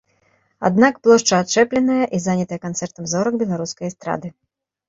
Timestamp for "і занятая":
2.19-2.59